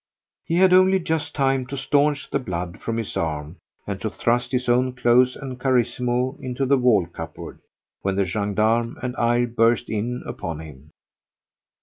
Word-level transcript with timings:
He 0.43 0.55
had 0.55 0.73
only 0.73 0.97
just 0.99 1.35
time 1.35 1.67
to 1.67 1.77
staunch 1.77 2.31
the 2.31 2.39
blood 2.39 2.81
from 2.81 2.97
his 2.97 3.15
arm 3.15 3.57
and 3.85 4.01
to 4.01 4.09
thrust 4.09 4.51
his 4.51 4.67
own 4.67 4.93
clothes 4.93 5.35
and 5.35 5.59
Carissimo 5.59 6.39
into 6.39 6.65
the 6.65 6.79
wall 6.79 7.05
cupboard 7.05 7.59
when 8.01 8.15
the 8.15 8.25
gendarme 8.25 8.97
and 9.03 9.15
I 9.17 9.45
burst 9.45 9.91
in 9.91 10.23
upon 10.25 10.59
him. 10.59 10.89